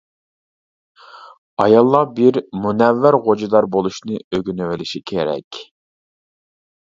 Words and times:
ئاياللار 1.65 2.07
بىر 2.19 2.39
مۇنەۋۋەر 2.63 3.17
«غوجىدار» 3.27 3.67
بولۇشنى 3.75 4.17
ئۆگىنىۋېلىشى 4.37 5.03
كېرەك. 5.11 5.61